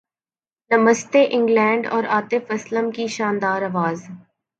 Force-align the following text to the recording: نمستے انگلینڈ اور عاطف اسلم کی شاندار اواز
نمستے 0.71 1.23
انگلینڈ 1.31 1.87
اور 1.87 2.03
عاطف 2.09 2.51
اسلم 2.51 2.89
کی 2.91 3.07
شاندار 3.07 3.61
اواز 3.61 4.03